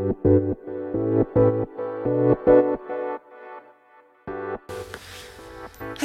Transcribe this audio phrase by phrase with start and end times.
[0.00, 0.06] は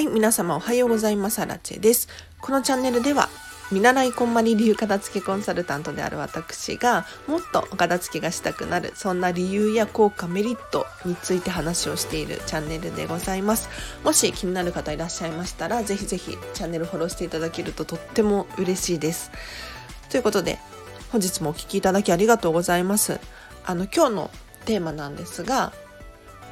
[0.01, 1.39] い、皆様おはようございます。
[1.39, 2.10] アラチェです。
[2.42, 3.29] このチャンネルでは、
[3.71, 13.70] 見習いこんまり流片付けコンサルタントである私が、もっとお片付けがしたくなる、そんな理由や効果、メリットについて話をしているチャンネルでございます。
[14.04, 19.32] もし気になる方いらっしゃいましたら、ぜひぜひチャンネルフォローしていただけるととっても嬉しいです。
[20.09, 20.59] ということで、
[21.14, 23.21] 本日もお聴きいただきありがとうございます。
[23.66, 24.32] あの、今日の
[24.66, 25.74] テーマなんですが、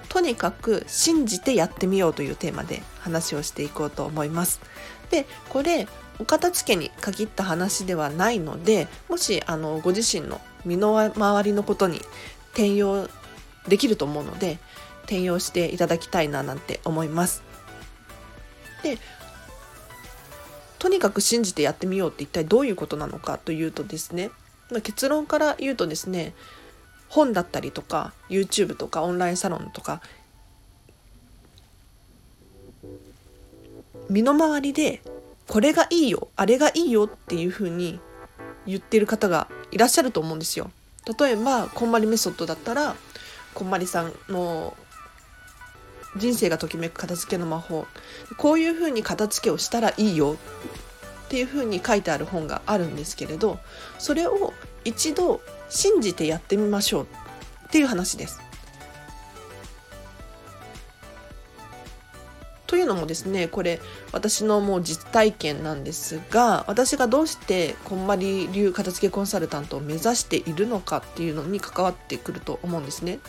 [0.10, 4.62] とにかく信じてやってみようというテーマで話をしていこうと思います。
[5.10, 5.88] で、これ、
[6.20, 12.02] お片付けに限った話ではないので、もしあのご自身の身の回りのことに
[12.52, 13.10] 転用
[13.68, 14.60] できると思うので、
[15.04, 17.44] 転用していただきたいななんて思います。
[18.84, 19.00] で、
[20.78, 24.32] とにかく信じてやってみようって一体どういうことなのかというとですね、
[24.84, 26.34] 結論から言うとですね、
[27.14, 30.02] 本だったりとか YouTube とかオンラインサロンとか
[34.10, 35.00] 身の回りで
[35.48, 38.00] これがいいよあれがいいよっていうふうに
[38.66, 40.72] 言ってる方がいらっしゃると思うんですよ。
[41.20, 42.96] 例えばこんまりメソッドだったら
[43.54, 44.76] こんまりさんの
[46.16, 47.86] 人生がときめく片付けの魔法
[48.38, 50.38] こういうふうに片付けをしたらいいよ
[51.26, 53.60] っていうふうに書いてある本があるんですけれど
[54.00, 54.54] それを
[54.86, 57.08] 一度信じてやってみましょう
[57.68, 58.42] っていう話です。
[62.74, 63.80] というのもですねこれ
[64.12, 73.20] 私のもう実体験なんですが私がどうしてこんまり流片付けコンサルタントを目指しているのかっていうのに関わってくると思うんですね。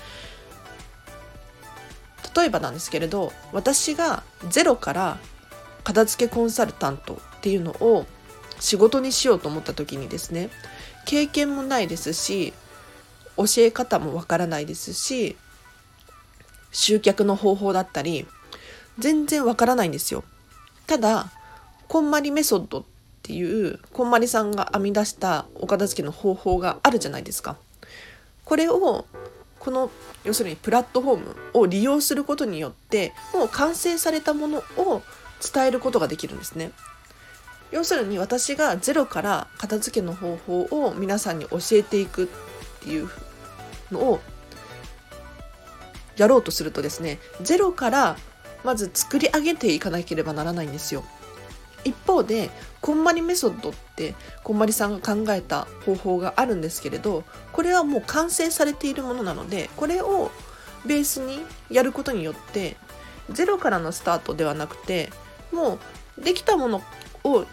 [2.35, 5.19] 例えばなんですけれど私がゼロから
[5.85, 8.07] 片付けコンサルタントっていうのを
[8.61, 10.49] 仕事にしようと思った時にですね
[11.05, 12.53] 経験もないですし
[13.37, 15.37] 教え方もわからないですし
[16.73, 18.27] 集客の方法だったり
[18.99, 20.23] 全然わからないんですよ。
[20.87, 21.31] ただ
[21.89, 22.85] こんまりメソッドっ
[23.23, 27.57] ていうこんまりさんが編み出したお片付けの方法があるじゃないですか。
[28.45, 29.07] これを
[29.59, 29.91] この
[30.25, 35.03] 要するにプラットフォームを利用することによってもう完成されたものを
[35.55, 36.71] 伝えることができるんですね。
[37.75, 42.29] 要するに私がゼロから片付けの方法を皆さんに教えていくっ
[42.81, 43.09] ていう
[43.91, 44.21] のを
[46.17, 48.17] やろうとするとですねゼロから
[48.63, 51.05] まず作り上げていかなければならないんですよ。
[51.83, 52.49] 一方で
[52.81, 54.15] こんまりメソッドって
[54.45, 60.31] こんまりさんが考えた方法があるんですけれどこれはもう完成されているものなのでこれを
[60.87, 61.41] ベースに
[61.71, 62.77] やることによって
[63.31, 65.11] ゼロからのスタートではなくて
[65.53, 65.79] も
[66.19, 66.83] うできたもの
[67.25, 67.45] を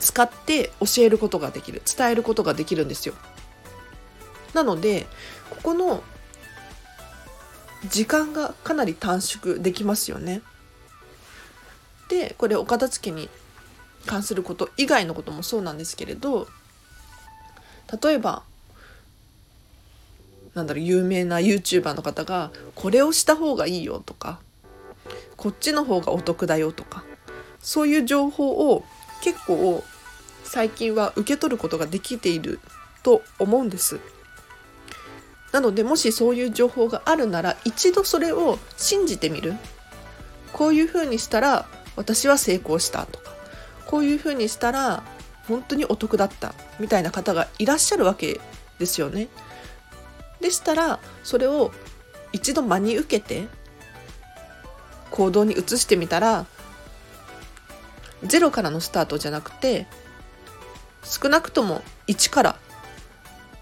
[0.00, 3.14] 使って教えることができる伝えることができるんですよ。
[4.54, 5.06] なので
[5.50, 6.02] ここの
[7.88, 10.42] 時間がかなり短縮できますよね。
[12.08, 13.28] でこれお片付けに
[14.06, 16.48] 関すること以外のこともそうなんですけれど
[18.02, 18.42] 例えば
[20.54, 24.40] なんだろう有名な YouTuber の方がこれをした方がいいよとか
[25.36, 27.04] こっちの方がお得だよとか
[27.60, 28.84] そういう情報を
[29.22, 29.84] 結構
[30.52, 32.58] 最近は受け取ることができている
[33.04, 34.00] と思うんです。
[35.52, 39.54] なのでもしそういう情報があるなら一度それを信じてみる。
[40.52, 43.30] こういうふうにしたら私は成功したとか
[43.86, 45.04] こういうふうにしたら
[45.46, 48.40] 本当にお得だったみたいな方がいらっしゃるわけ
[48.80, 49.28] ですよね。
[50.40, 51.70] でしたらそれを
[52.32, 53.46] 一度真に受けて
[55.12, 56.46] 行動に移してみたら
[58.24, 59.86] ゼロからのスタートじゃなくて
[61.02, 62.58] 少なくとも1から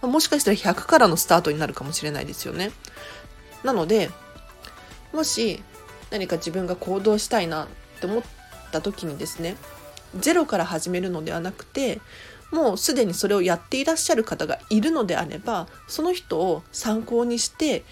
[0.02, 2.70] もしかしたら100からのスタートになるかもしれないですよね。
[3.64, 4.10] なので
[5.12, 5.62] もし
[6.10, 7.68] 何か自分が行動したいなっ
[8.00, 8.22] て思っ
[8.70, 9.56] た時にですね
[10.16, 12.00] ゼロから始めるのではなくて
[12.52, 17.84] もうすでにそれをやっていらっしゃる方がいるのであればその人を参考にして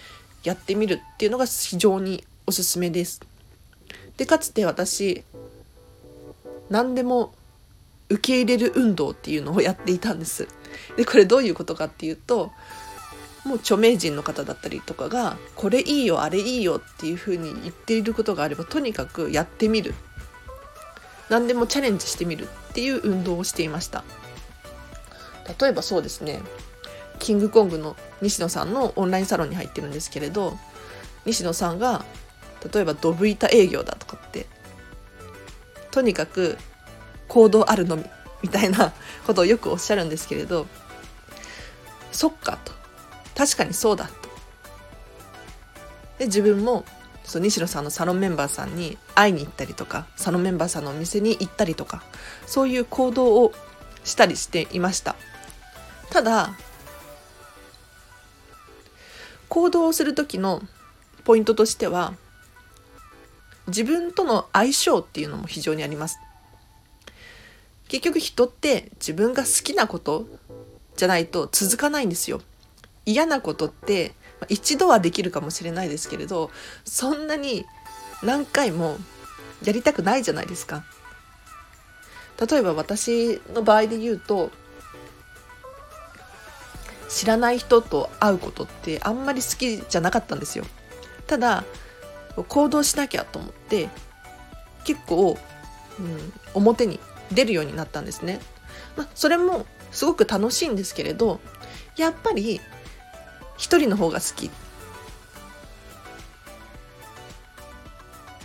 [0.44, 3.20] やってみるっていうのが非常におすすめです。
[4.16, 5.24] でかつて私
[6.70, 7.34] 何でも
[8.08, 10.48] 受け入れる運動っていうのをやっていたんです。
[10.96, 12.52] でこれどういうことかっていうと
[13.44, 19.94] もう著名人の方だったりとかがこれいいよあれいいよっていうふうに言っていることがあればとにかくやってみる。
[21.28, 24.04] 何でもチャレンジしてみるっていう運動をしていました。
[25.60, 26.40] 例えばそうですね。
[27.18, 30.58] キングコングの西野さんのオンラインサロンに入ってるんですけれど
[31.24, 32.04] 西野さんが
[32.72, 34.46] 例えばドブ板営業だとかって
[35.90, 36.58] とにかく
[37.28, 38.04] 行動あるのみ
[38.42, 38.92] みたいな
[39.26, 40.66] ことをよくおっしゃるんですけれど
[42.12, 42.72] そっかと。
[43.34, 44.12] 確かにそうだと。
[46.18, 46.84] で自分も
[47.24, 52.02] そう西野さんのサロンメンバーさんに会いに行ったりとかサロンメンバーさんのお店に行ったりとか
[52.46, 53.52] そういう行動を
[54.04, 55.16] したりしていました。
[56.10, 56.56] ただ
[59.48, 60.62] 行動をする時の
[61.24, 62.14] ポイントとしては
[63.66, 66.18] 自分との相性っていうのも非常にあります。
[67.88, 70.26] 結局人って自分が好きなこと
[70.96, 72.40] じゃないと続かないんですよ。
[73.04, 74.14] 嫌なことって
[74.48, 76.50] 一度はできるかもしれないですけれど
[76.84, 77.64] そんなに
[78.22, 78.98] 何回も
[79.64, 80.84] やりたくないじゃないですか。
[82.50, 84.50] 例えば私の場合で言うと
[87.08, 90.64] 知らない人と会うことってあんまり好きじゃなかったんですよ。
[91.26, 91.64] ただ
[92.48, 93.88] 行動しなきゃと思って
[94.84, 95.38] 結構、
[95.98, 97.00] うん、表に
[97.32, 98.40] 出るようになったんですね、
[98.96, 101.40] まあ、それもすごく楽しいんですけれど
[101.96, 102.60] やっぱり
[103.56, 104.50] 一人の方が好き。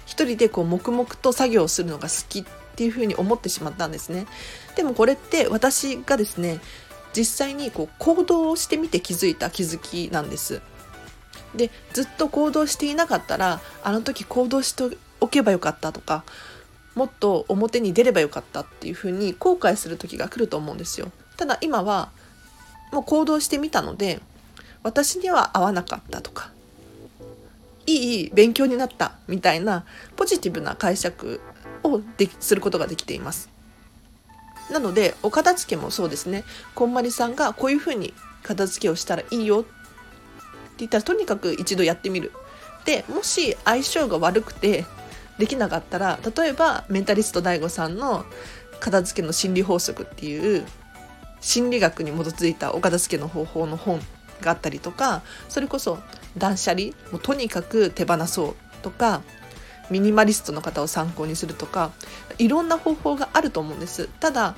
[0.05, 2.45] 一人でこう黙々と作業するのが好きっ
[2.75, 4.27] ていうふうに思ってしまったんですね。
[4.75, 6.59] でもこれって私がですね
[7.13, 10.61] 実際にこう行動をしてみて気づいた気づきなんです。
[11.55, 16.23] でずっと行動していなかったらあの時行動しておけばよかったとか
[16.95, 21.11] もっと表に出ればよかったっていうふうに後悔する時が来ると思うんですよ。
[21.37, 22.11] ただ今は
[22.91, 24.19] もう行動してみたので
[24.83, 26.51] 私には合わなかったとか
[27.85, 29.85] いい勉強になったみたいな
[30.15, 31.41] ポジティブな解釈
[31.83, 33.49] をですることができています。
[34.69, 36.43] なのでお片付けもそうですね。
[36.75, 38.13] こんまりさんがこういうふうに
[38.43, 39.69] 片付けをしたらいいよって
[40.79, 42.31] 言ったらとにかく一度やってみる。
[42.85, 44.85] でもし相性が悪くて
[45.41, 48.25] できなかったら例えばメンタリスト DAIGO さんの
[48.79, 50.63] 片付けの心理法則っていう
[51.39, 53.99] 心理学に基づいたお片付けの方法の本
[54.41, 55.97] があったりとかそれこそ
[56.37, 59.23] 断捨離もうとにかく手放そうとか
[59.89, 61.91] ミニマリストの方を参考にするとか
[62.37, 64.09] いろんな方法があると思うんです。
[64.19, 64.55] ただ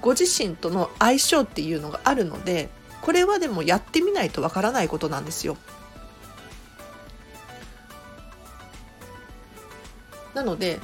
[0.00, 2.68] ご自身との相性っていうのがあるので
[3.00, 5.56] これはでもやってみないとわからないことなんですよ。
[10.34, 10.80] なので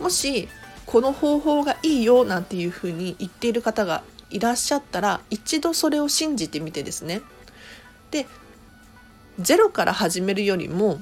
[0.00, 0.48] もし
[0.86, 7.22] この方法がいいよなんていうふうに言っている方がいらっしゃったら一度それを信じてみてですね。
[8.10, 8.26] で
[9.38, 11.00] ゼロから始めるよりも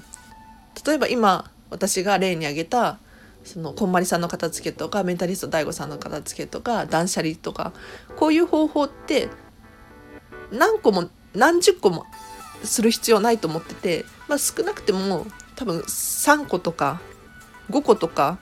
[0.87, 2.99] 例えば今私が例に挙げた
[3.45, 7.73] そのこんまりさんの片付けとかメンタリスト DAIGO さんの片付けとか断捨離とか
[8.17, 9.29] こういう方法って
[10.51, 12.05] 何個も何十個も
[12.63, 15.27] する必要ないと思ってて、まあ、少なくても
[15.57, 17.01] 多分3個とか
[17.73, 18.39] 5個とか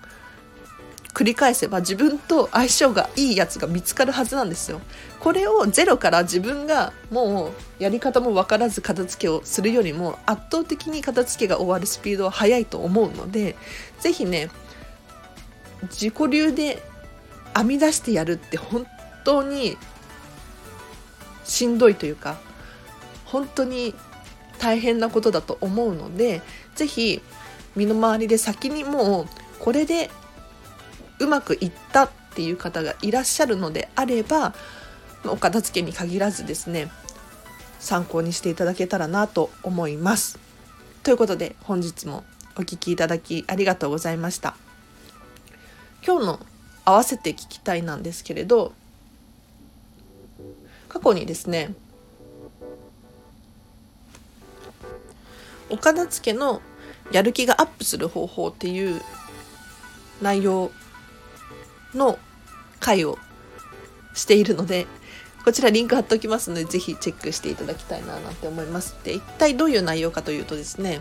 [1.15, 4.81] 繰り返せば自分と相性がいいやつが見つかるはずなんですよ。
[5.19, 13.57] これをゼロから自分がもうやり方も分からず片付けをするよりも圧倒的に片付けが終わるスピードは速いと思うので
[13.99, 14.51] 是非ね
[15.91, 16.83] 自己流で
[17.55, 18.87] 編み出してやるって本
[19.25, 19.77] 当に
[21.45, 22.39] しんどいというか
[23.25, 23.95] 本当に
[24.59, 26.43] 大変なことだと思うので
[26.77, 27.21] 是非
[27.77, 29.27] 身の回りで先にもう
[29.59, 30.11] これで
[31.19, 34.55] うまくいったっていう方がいらっしゃるのであれば
[35.25, 36.91] お片付けに限らずですね
[37.79, 40.39] 参考にしていただけたらなと思います。
[41.03, 42.25] ということで本日も
[42.57, 44.55] お聴きいただきありがとうございました。
[46.07, 46.41] 今日の
[46.85, 48.73] 合わせて聞きたいなんですけれど
[50.89, 51.75] 過去にですね
[55.69, 56.63] お片付けの
[57.13, 59.01] やる気がアップする方法っていう
[60.23, 60.71] 内容
[61.95, 62.19] の
[62.79, 63.19] 回を
[64.15, 64.87] しているので
[65.45, 68.97] こちらリンク貼っておきますのでぜひチェックしていただきたいななんて思います。
[69.05, 71.01] で一体どういう内容かというとですね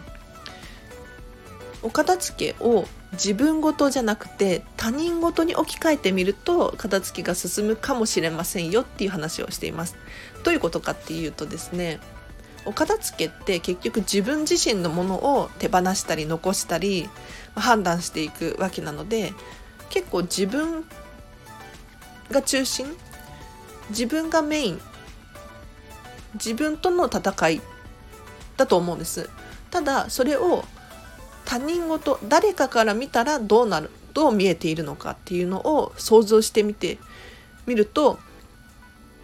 [1.82, 9.96] お片付けを自分ごとじゃなくて他人ごとに置き換えてみると片付けが進むかもしれませんよっていう話をしています。
[10.44, 12.00] どういうことかっていうとですね
[12.66, 17.10] お片付けって結局自分自身のものを手放したり残したり
[17.56, 19.34] 判断していくわけなので
[19.89, 20.86] 結構自分
[22.32, 22.86] が中心
[23.89, 24.82] 自分がメイン
[26.36, 27.62] 自分との戦い
[28.56, 29.30] だと思うんです。
[29.72, 30.63] ただそれを
[31.46, 37.00] 他人事誰かから見たらどうなるどう見えているのかっていうのを想像してみて
[37.66, 38.20] みると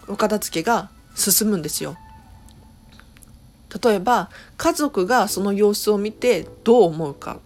[0.08, 1.98] お片付けが進むんですよ。
[3.84, 7.40] 例えば家族がその様子を見てどう思うか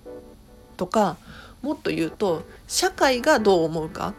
[0.77, 1.17] とか
[1.61, 4.13] もっと言うと社会がどう思うか。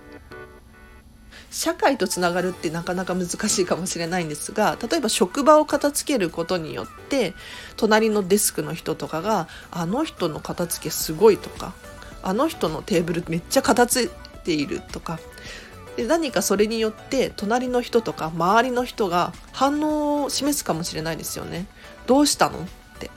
[1.50, 7.34] 社会とつながるってなかなか難しいかもしれないんですが例えば職場を片付けることによって
[7.76, 11.74] 隣のデスクの人とかが「あの人の片付けすごい」とか
[12.22, 14.10] 「あの人のテーブルめっちゃ片付い
[14.44, 15.18] ている」とか
[15.96, 21.66] で何かそれによって隣の人とか周りの人が反応を示すかもしれないですよね。
[22.06, 22.62] どうしたのっ
[22.98, 23.10] て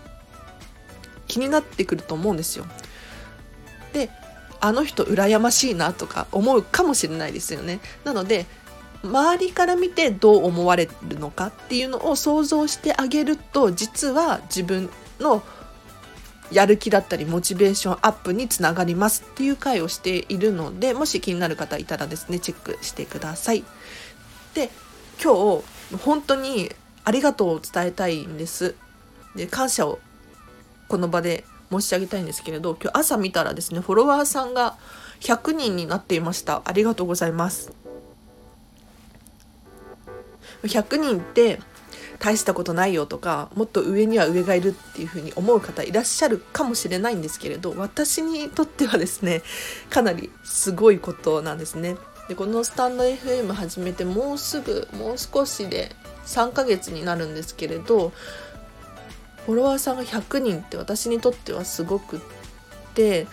[1.28, 2.66] 気になってくると思うんですよ。
[3.94, 4.10] で
[4.60, 7.80] あの人羨ましいなとか思うかもしれないですよね。
[8.04, 8.46] なので
[9.04, 14.90] 周りから見てどう思われるのかっていうのを想像してあげると実は自分
[15.20, 15.44] の
[16.54, 23.64] やる気だったりモチベーションアップにつながりますっていう回をしているのでもし気になる方いたらですねチェックしてください。
[24.54, 24.70] で
[25.22, 26.72] 今日本当に
[27.04, 28.76] ありがとうを伝えたいんです。
[29.36, 30.00] で感謝を
[30.88, 34.78] この場で申し上げたいんですけれど今日朝見たらですねフォロワーさんが
[35.22, 37.74] 100人になっていましたありがとうございます
[40.64, 41.60] 100人って
[42.24, 49.42] 大したことないよとかもっと上には上がいるっていうふうに思う方いらっしゃるかもしれないんですけれど私にとってはですね
[49.90, 51.98] かなりすごいことなんですね。
[52.30, 55.94] でこのスタンド FM 始めてもうすぐもう少しで
[56.26, 58.14] 3ヶ月になるんですけれど
[59.46, 62.20] フォロワーさんが100人って私にとってはすごくっ
[62.94, 63.28] て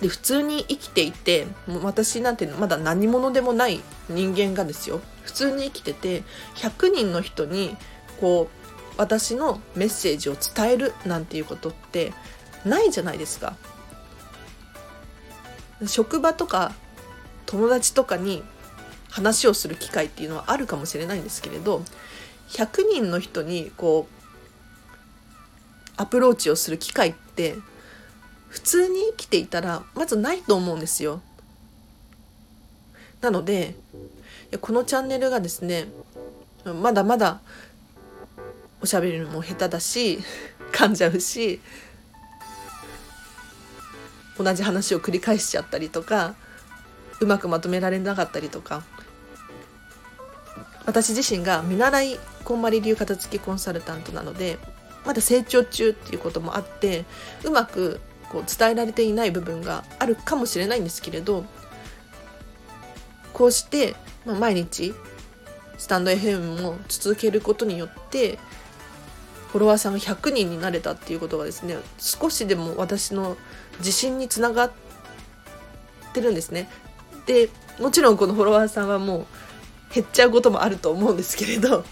[0.00, 5.00] で普通に生きていてもう私なんてまだ何者でもない人間がですよ。
[5.28, 6.22] 普通に生きてて
[6.54, 7.76] 100人の人に
[8.18, 12.14] こう私のメッセージを伝えるなんていうことって
[12.64, 13.54] ないじゃないですか。
[15.86, 16.72] 職場とか
[17.44, 18.42] 友達とかに
[19.10, 21.82] 話をする機会っていうのはあるかもしれないんですけれど
[22.48, 27.54] 100人の人にこうアプローチをする機会って
[28.48, 31.20] 普通に生きていたらまずないと思うんですよ。
[33.20, 33.74] なので
[34.56, 35.86] このチャンネルがですね
[36.64, 37.40] まだまだ
[38.80, 40.20] おしゃべりも下手だし
[40.72, 41.60] 噛んじゃうし
[44.38, 46.34] 同じ話を繰り返しちゃったりとか
[47.20, 48.84] うまくまとめられなかったりとか
[50.86, 54.58] 私自身が見習いこんまり流片付けコンサルタントなので
[55.04, 57.04] まだ成長中っていうこともあって
[57.44, 58.00] うまく
[58.30, 61.44] こう伝えられていない部分があるかもしれないんですけれど
[63.38, 63.94] こうして、
[64.28, 64.94] まあ、毎日
[65.78, 68.38] スタンド FM も続けることによって
[69.48, 73.38] フォロワーさんが100人になれたっていうことがですね少しでも私の
[73.78, 74.72] 自信につながっ
[76.12, 76.68] てるんですね。
[77.24, 77.48] で
[77.80, 81.84] もちろんこのフォロワーさんはもう減っちゃうこともあると思うんですけれど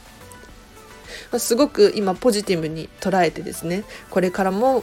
[1.39, 4.83] すごく今ポジティブに捉えてですねこれからも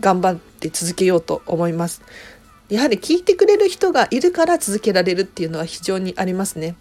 [0.00, 2.02] 頑張って続けようと思います
[2.68, 6.76] やはり聞いてくれる人がいるから続けられるっていうのは非常にありますね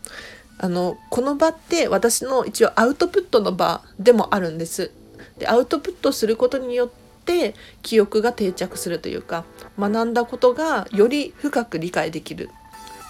[0.58, 4.92] あのこの場って私の一応アウトプットの場でもあるんです
[5.38, 6.90] でアウトプットすることによっ
[7.26, 9.44] て記憶が定着するというか
[9.78, 12.50] 学んだことがより深く理解できる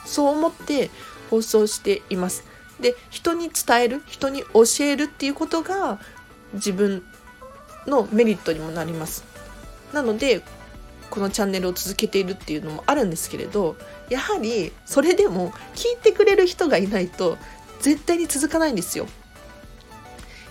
[0.06, 0.90] そう思って
[1.30, 2.44] 放送しています。
[2.80, 6.00] で人に伝える人に教えるっていうことが
[6.54, 7.04] 自分
[7.88, 9.24] のメリットにもなります。
[9.94, 10.42] なので
[11.10, 13.76] このチャンネルを続けているっていうのもあるんですけれど
[14.10, 17.38] やはりそれでも聞いてくれる人がいないと
[17.80, 19.08] 絶対に続かないんですよ。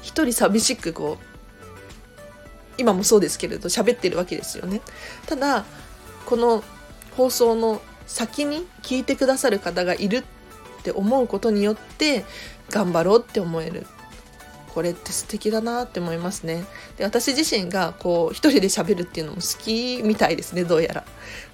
[0.02, 1.24] 一人寂しくこう
[2.76, 4.80] 今もそうですけれど喋ってるわけですよね。
[5.26, 5.64] ただ
[6.26, 6.62] この
[7.16, 12.24] 放送の先に聞いてくださる方がいるって思うことによって
[12.70, 13.86] 頑張ろうって思える
[14.74, 16.64] これって素敵だなって思いますね。
[16.96, 21.04] で私自身がこう一人で喋るっていうのも好きみたいですねどうやら。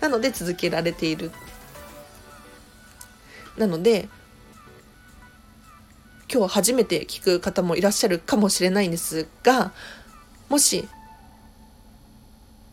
[0.00, 1.30] なので続けられている。
[3.58, 4.08] なので
[6.32, 9.72] 今日初めて聞く方もいらっしゃるかもしれないんですが
[10.48, 10.88] もし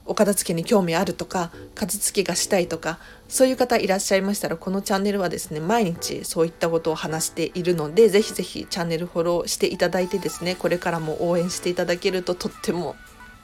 [0.08, 12.96] お片付けに興味あるとか片付けがしたいとかそういう方いらっしゃいましたらこのチャンネルはですね毎日そういったことを話しているのでぜひぜひチャンネルフォローしていただいてですねこれからも応援していただけるととっても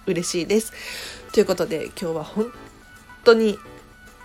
[0.05, 0.73] 嬉しいです。
[1.31, 2.51] ということで今日は本
[3.23, 3.57] 当に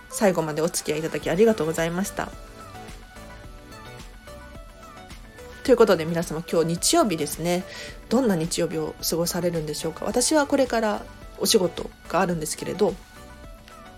[0.09, 2.29] 最後までお付き合いいただきありがとうございました。
[5.63, 7.63] ということで皆様今日日曜日ですね
[8.09, 11.05] どんな日曜日を過ごされるんでしょうか私はこれから
[11.41, 12.93] お仕事があるんですけれど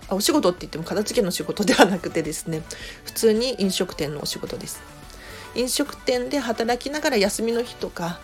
[0.08, 2.62] あお仕事って言っても片付けの仕事ではなくてですね
[3.04, 4.82] 普通に飲食店のお仕事です。
[5.54, 8.20] 飲食店で働きながら休みの日とか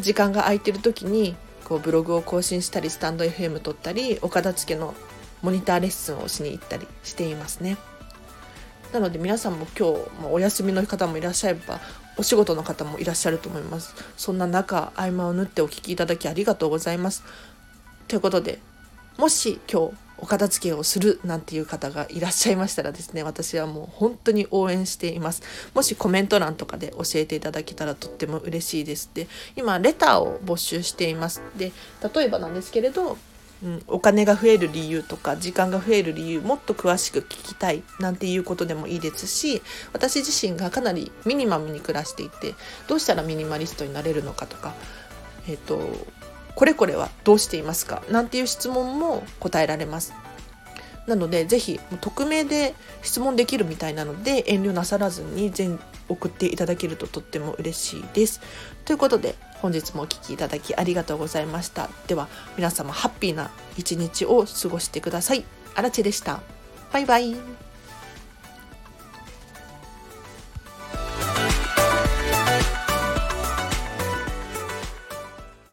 [0.00, 1.34] 時間が空いてる時に
[1.64, 4.94] こうブログを更新したりスタンド FM 撮ったりお片付けの
[5.42, 7.76] モニターレッスンをしに行ったりしていますね。
[8.92, 11.80] なので皆さんも今日、まあ、お休みの方もいらっしゃれば
[12.16, 13.94] お仕事の方もいらっしゃると思います。
[14.16, 17.22] そんな中合間を縫ってお聞きいただきありがとうございます。
[18.08, 18.58] ということで
[19.18, 25.42] もし今日お片付けをするなんていう方がいらっしゃいましたらですね私はもう本当に応援しています。
[25.74, 31.40] もしコメント欄とかで教えていただけたらとっても嬉しいですで今レターを募集しています。
[31.56, 31.72] で
[32.14, 33.16] 例えばなんですけれど
[33.60, 39.62] うん、お金が増える理由とか時間が増える理由もっと詳しく聞きたいなんていうことでもいいですし
[39.92, 42.54] 私自身がかなりミニマムに暮らしていて
[42.86, 44.74] どうしたらミニマリストになれるのかとか、
[45.48, 45.80] えーと、
[46.58, 48.02] これこれはどうしていますか？
[48.10, 50.12] なんていう質問も答えられます。
[51.06, 58.40] なのでぜひ匿名で質問できるみたいなので遠慮なさらずに全送っていただけるととっても嬉しいです。
[58.84, 61.90] ということで本日もお聴きいただきありがとうございました。
[62.08, 65.44] では皆様ハッピーな一日を過ごしてください。
[65.76, 66.40] あらちでした。
[66.92, 67.67] バイバイ。